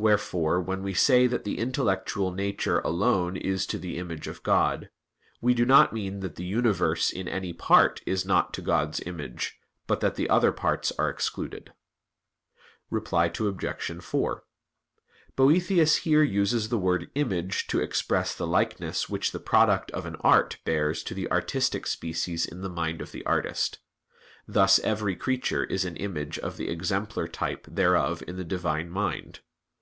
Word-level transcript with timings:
Wherefore, 0.00 0.60
when 0.60 0.84
we 0.84 0.94
say 0.94 1.26
that 1.26 1.42
the 1.42 1.58
intellectual 1.58 2.30
nature 2.30 2.78
alone 2.78 3.36
is 3.36 3.66
to 3.66 3.78
the 3.78 3.98
image 3.98 4.28
of 4.28 4.44
God, 4.44 4.90
we 5.40 5.54
do 5.54 5.66
not 5.66 5.92
mean 5.92 6.20
that 6.20 6.36
the 6.36 6.44
universe 6.44 7.10
in 7.10 7.26
any 7.26 7.52
part 7.52 8.00
is 8.06 8.24
not 8.24 8.54
to 8.54 8.62
God's 8.62 9.00
image, 9.00 9.58
but 9.88 9.98
that 9.98 10.14
the 10.14 10.30
other 10.30 10.52
parts 10.52 10.92
are 11.00 11.10
excluded. 11.10 11.72
Reply 12.90 13.24
Obj. 13.36 14.00
4: 14.04 14.44
Boethius 15.34 15.96
here 15.96 16.22
uses 16.22 16.68
the 16.68 16.78
word 16.78 17.10
"image" 17.16 17.66
to 17.66 17.80
express 17.80 18.32
the 18.36 18.46
likeness 18.46 19.08
which 19.08 19.32
the 19.32 19.40
product 19.40 19.90
of 19.90 20.06
an 20.06 20.14
art 20.20 20.58
bears 20.64 21.02
to 21.02 21.12
the 21.12 21.28
artistic 21.32 21.88
species 21.88 22.46
in 22.46 22.60
the 22.60 22.68
mind 22.70 23.00
of 23.00 23.10
the 23.10 23.26
artist. 23.26 23.80
Thus 24.46 24.78
every 24.78 25.16
creature 25.16 25.64
is 25.64 25.84
an 25.84 25.96
image 25.96 26.38
of 26.38 26.56
the 26.56 26.68
exemplar 26.68 27.26
type 27.26 27.66
thereof 27.68 28.22
in 28.28 28.36
the 28.36 28.44
Divine 28.44 28.90
mind. 28.90 29.40